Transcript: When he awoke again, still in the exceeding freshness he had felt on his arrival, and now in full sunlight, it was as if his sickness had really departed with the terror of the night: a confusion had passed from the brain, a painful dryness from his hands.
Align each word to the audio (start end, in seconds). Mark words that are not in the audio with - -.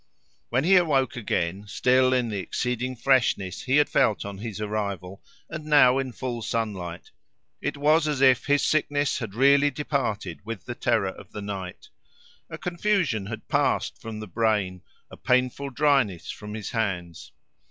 When 0.49 0.63
he 0.63 0.77
awoke 0.77 1.15
again, 1.15 1.67
still 1.67 2.11
in 2.11 2.29
the 2.29 2.39
exceeding 2.39 2.95
freshness 2.95 3.61
he 3.61 3.77
had 3.77 3.87
felt 3.87 4.25
on 4.25 4.39
his 4.39 4.59
arrival, 4.59 5.21
and 5.47 5.65
now 5.67 5.99
in 5.99 6.11
full 6.11 6.41
sunlight, 6.41 7.11
it 7.61 7.77
was 7.77 8.07
as 8.07 8.19
if 8.19 8.47
his 8.47 8.63
sickness 8.65 9.19
had 9.19 9.35
really 9.35 9.69
departed 9.69 10.39
with 10.43 10.65
the 10.65 10.73
terror 10.73 11.09
of 11.09 11.31
the 11.33 11.41
night: 11.43 11.89
a 12.49 12.57
confusion 12.57 13.27
had 13.27 13.47
passed 13.47 14.01
from 14.01 14.19
the 14.19 14.25
brain, 14.27 14.81
a 15.11 15.17
painful 15.17 15.69
dryness 15.69 16.31
from 16.31 16.55
his 16.55 16.71
hands. 16.71 17.31